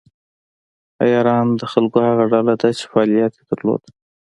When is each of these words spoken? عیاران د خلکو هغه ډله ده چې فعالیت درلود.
عیاران 1.03 1.47
د 1.59 1.61
خلکو 1.71 1.97
هغه 2.09 2.23
ډله 2.31 2.53
ده 2.61 2.69
چې 2.77 2.85
فعالیت 2.91 3.33
درلود. 3.49 3.81